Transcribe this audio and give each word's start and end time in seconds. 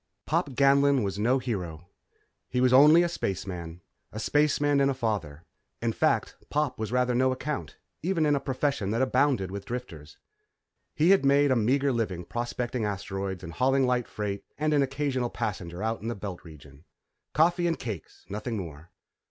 _Pop 0.25 0.53
Ganlon 0.55 1.03
was 1.03 1.19
no 1.19 1.37
hero 1.37 1.87
he 2.49 2.59
was 2.59 2.73
only 2.73 3.03
a 3.03 3.07
spaceman. 3.07 3.81
A 4.11 4.19
spaceman 4.19 4.81
and 4.81 4.89
a 4.89 4.95
father. 4.95 5.43
In 5.79 5.93
fact, 5.93 6.37
Pop 6.49 6.79
was 6.79 6.91
rather 6.91 7.13
no 7.13 7.31
account, 7.31 7.77
even 8.01 8.25
in 8.25 8.35
a 8.35 8.39
profession 8.39 8.89
that 8.89 9.03
abounded 9.03 9.51
with 9.51 9.63
drifters. 9.65 10.17
He 10.95 11.11
had 11.11 11.23
made 11.23 11.51
a 11.51 11.55
meagre 11.55 11.91
living 11.93 12.25
prospecting 12.25 12.83
asteroids 12.83 13.43
and 13.43 13.53
hauling 13.53 13.85
light 13.85 14.07
freight 14.07 14.43
and 14.57 14.73
an 14.73 14.81
occasional 14.81 15.29
passenger 15.29 15.83
out 15.83 16.01
in 16.01 16.07
the 16.07 16.15
Belt 16.15 16.43
Region. 16.43 16.83
Coffee 17.33 17.67
and 17.67 17.77
cakes, 17.77 18.25
nothing 18.27 18.57
more. 18.57 18.89